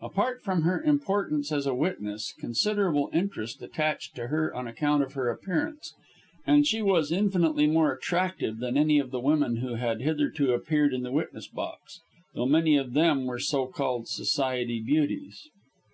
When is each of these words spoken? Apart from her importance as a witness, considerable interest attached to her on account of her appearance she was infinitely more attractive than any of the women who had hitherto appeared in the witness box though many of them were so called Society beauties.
Apart 0.00 0.40
from 0.42 0.62
her 0.62 0.82
importance 0.82 1.52
as 1.52 1.66
a 1.66 1.74
witness, 1.74 2.32
considerable 2.32 3.10
interest 3.12 3.60
attached 3.60 4.14
to 4.14 4.28
her 4.28 4.54
on 4.54 4.66
account 4.66 5.02
of 5.02 5.12
her 5.12 5.28
appearance 5.28 5.92
she 6.62 6.80
was 6.80 7.12
infinitely 7.12 7.66
more 7.66 7.92
attractive 7.92 8.56
than 8.58 8.78
any 8.78 8.98
of 8.98 9.10
the 9.10 9.20
women 9.20 9.56
who 9.56 9.74
had 9.74 10.00
hitherto 10.00 10.54
appeared 10.54 10.94
in 10.94 11.02
the 11.02 11.12
witness 11.12 11.46
box 11.46 12.00
though 12.32 12.46
many 12.46 12.78
of 12.78 12.94
them 12.94 13.26
were 13.26 13.38
so 13.38 13.66
called 13.66 14.08
Society 14.08 14.80
beauties. 14.80 15.50